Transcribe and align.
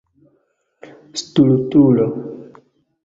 Stultulo. 1.21 2.05